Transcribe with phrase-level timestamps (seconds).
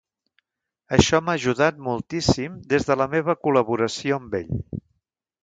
[0.95, 4.59] Això m'ha ajudat moltíssim des de la meva col·laboració amb ell.